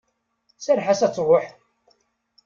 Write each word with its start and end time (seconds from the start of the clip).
Serreḥ-as 0.57 1.01
ad 1.05 1.13
truḥ! 1.15 1.45